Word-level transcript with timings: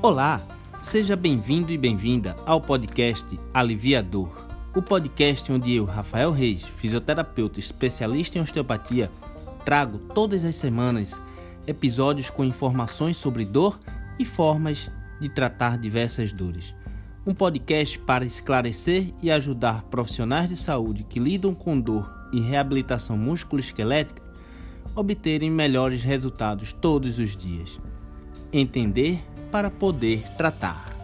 Olá, 0.00 0.40
seja 0.80 1.16
bem-vindo 1.16 1.72
e 1.72 1.76
bem-vinda 1.76 2.36
ao 2.46 2.60
podcast 2.60 3.38
Aliviador, 3.52 4.30
o 4.72 4.80
podcast 4.80 5.50
onde 5.50 5.74
eu, 5.74 5.84
Rafael 5.84 6.30
Reis, 6.30 6.62
fisioterapeuta 6.62 7.58
especialista 7.58 8.38
em 8.38 8.40
osteopatia, 8.40 9.10
trago 9.64 9.98
todas 10.14 10.44
as 10.44 10.54
semanas 10.54 11.20
episódios 11.66 12.30
com 12.30 12.44
informações 12.44 13.16
sobre 13.16 13.44
dor 13.44 13.76
e 14.20 14.24
formas 14.24 14.88
de 15.20 15.28
tratar 15.28 15.76
diversas 15.76 16.32
dores. 16.32 16.72
Um 17.26 17.34
podcast 17.34 17.98
para 17.98 18.24
esclarecer 18.24 19.12
e 19.20 19.32
ajudar 19.32 19.82
profissionais 19.82 20.48
de 20.48 20.56
saúde 20.56 21.02
que 21.02 21.18
lidam 21.18 21.52
com 21.52 21.78
dor 21.78 22.08
e 22.32 22.38
reabilitação 22.38 23.16
músculo-esquelética 23.16 24.22
obterem 24.94 25.50
melhores 25.50 26.04
resultados 26.04 26.72
todos 26.72 27.18
os 27.18 27.36
dias. 27.36 27.80
Entender 28.52 29.20
para 29.50 29.70
poder 29.70 30.22
tratar. 30.36 30.97